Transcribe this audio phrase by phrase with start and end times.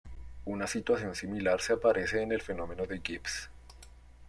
[0.45, 3.51] Una situación similar se aparece en el fenómeno de Gibbs.